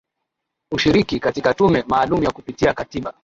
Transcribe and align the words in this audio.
ushiriki 0.71 1.19
katika 1.19 1.53
tume 1.53 1.83
maalum 1.87 2.23
ya 2.23 2.31
kupitia 2.31 2.73
katiba 2.73 3.13